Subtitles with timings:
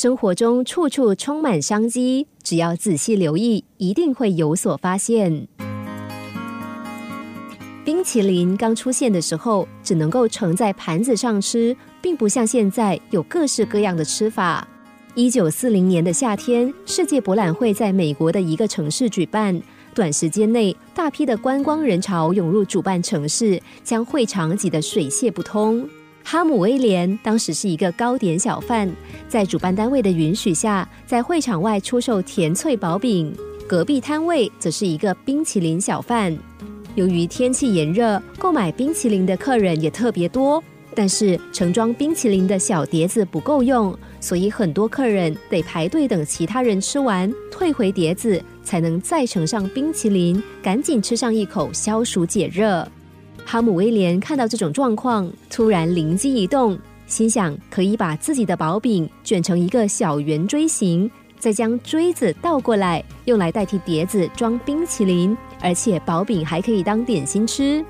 [0.00, 5.48] 生活中处处充满商机，只要仔细留意，一定会有所发现。
[7.84, 14.64] 冰淇淋刚出现的时候，只能够盛在盘子上吃，并不像现在有各式各样的吃法。
[15.16, 19.60] 一九四零年的夏天，世界博览会在美国的一个城市举办。
[19.96, 25.84] 短时间内，大批的观光人潮涌入主办城市，将会场挤得水泄不通。
[26.30, 28.86] 哈姆威廉当时是一个糕点小贩，
[29.30, 33.34] 在主办单位的允许下，在会场外出售甜脆薄饼。
[33.66, 36.36] 隔壁摊位则是一个冰淇淋小贩。
[36.96, 40.62] 由于天气炎热，购买冰淇淋的客人也特别多。
[40.94, 52.86] 但是盛装冰淇淋的小碟子不够用，所以很多客人得排队等其他人吃完，退回碟子，才能再盛上冰淇淋，赶紧吃上一口消暑解热。
[53.50, 67.82] 哈姆威廉看到这种状况，突然灵机一动，心想可以把自己的薄饼卷成一个小圆锥形，再将锥子倒过来，用来代替碟子装冰淇淋，而且薄饼还可以当点心吃。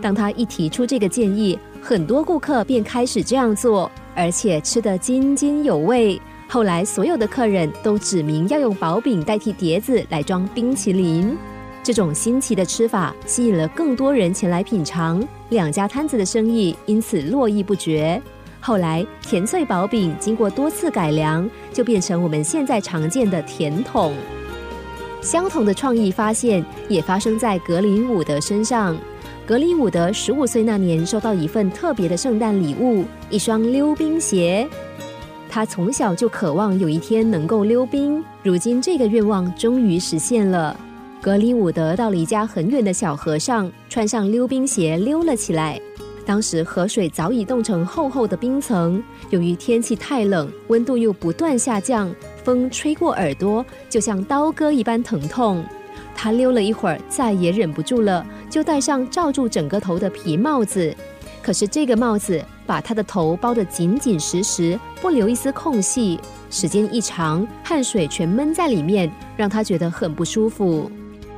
[0.00, 6.22] 当他一提出这个建议，很多顾客便开始这样做，而且吃得津津有味。
[6.48, 11.36] 后来，所有的客人都指明要用薄饼代替碟子来装冰淇淋。
[11.82, 18.20] 这种新奇的吃法吸引了更多人前来品尝，两家摊子的生意因此络绎不绝。
[18.60, 24.14] 后来，甜脆薄饼经过多次改良，就变成我们现在常见的甜筒。
[25.22, 28.96] 相同的创意发现也发生在格林伍德身上。
[29.46, 34.68] 格林伍德十五岁那年，收到一份特别的圣诞礼物——一双溜冰鞋。
[35.48, 40.78] 他从小就渴望有一天能够溜冰，如今这个愿望终于实现了。
[41.22, 45.78] 格里伍德到了一家很远的小河上，穿上溜冰鞋溜了起来。
[46.24, 52.10] 当时河水早已冻成厚厚的冰层，由于天气太冷，温度又不断下降，
[52.42, 55.62] 风吹过耳朵，就像刀割一般疼痛。
[56.16, 60.94] 他溜了一会儿，再也忍不住了，就戴上罩住整个头的皮帽子。
[61.42, 66.18] 可是这个帽子把他的头包得紧紧实实，不留一丝空隙。
[66.48, 70.90] 时间一长，汗水全闷在里面，让他觉得很不舒服。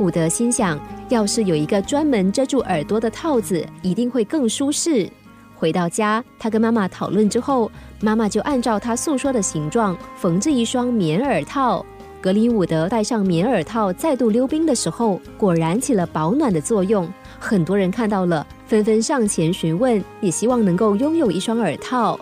[0.02, 0.76] 伍德心想，
[1.10, 5.08] 要是有一个专门遮住耳朵的套子，一定会更舒适。
[5.54, 7.70] 回到家，他跟妈妈讨论之后，
[8.00, 11.86] 妈妈就按照他诉说的形状缝制一双棉耳套。
[12.20, 17.08] 格里伍德戴上棉耳套，再度溜冰的时候，果然起了保暖的作用。
[17.38, 22.18] 很多人看到了，纷纷上前询问，也希望能够拥有一双耳套。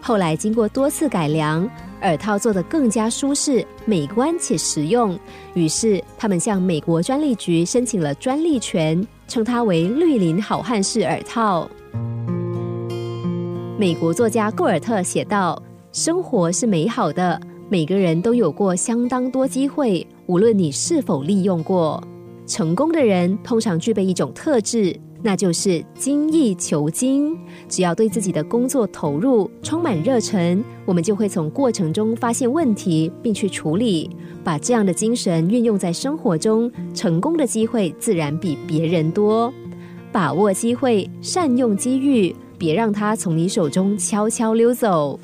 [0.00, 1.68] 后来经过多次改良，
[2.02, 5.18] 耳套做得更加舒适、美观且实用。
[5.54, 11.68] 于是他们向美国专利局申请了专利权，称它为“绿林好汉式耳套”。
[13.78, 15.60] 美国作家库尔特写道
[15.92, 17.40] ：“生活是美好的。”
[17.70, 22.02] 每个人都有过相当多机会，无论你是否利用过。
[22.44, 27.36] 成功的人通常具备一种特质，那就是精益求精。
[27.68, 34.10] 只要对自己的工作投入，充满热忱，我们就会从过程中发现问题，并去处理。
[34.42, 39.52] 把这样的精神运用在生活中，成功的机会自然比别人多。
[40.10, 45.20] 把握机会，善用机遇，别让它从你手中悄悄溜走。